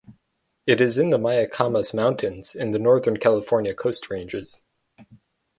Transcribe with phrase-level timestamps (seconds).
[0.65, 4.63] It is in the Mayacamas Mountains in the northern California Coast Ranges.